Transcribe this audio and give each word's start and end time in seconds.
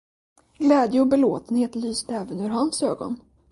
Glädje 0.57 1.01
och 1.01 1.07
belåtenhet 1.07 1.75
lyste 1.75 2.15
även 2.15 2.39
ut 2.39 2.45
ur 2.45 2.49
hans 2.49 2.83
ögon. 2.83 3.19